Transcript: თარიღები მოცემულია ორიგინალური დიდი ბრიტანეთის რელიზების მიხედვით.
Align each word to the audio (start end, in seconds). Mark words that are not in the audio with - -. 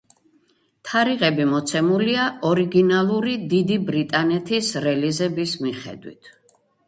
თარიღები 0.89 1.43
მოცემულია 1.49 2.23
ორიგინალური 2.51 3.35
დიდი 3.53 3.77
ბრიტანეთის 3.91 4.71
რელიზების 4.89 5.55
მიხედვით. 5.67 6.33